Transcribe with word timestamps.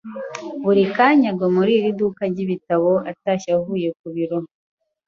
Buri 0.63 0.83
kanya 0.95 1.27
agwa 1.33 1.47
muri 1.57 1.71
iri 1.79 1.91
duka 1.99 2.21
ryibitabo 2.31 2.91
atashye 3.11 3.49
avuye 3.57 3.89
ku 3.99 4.07
biro. 4.15 4.37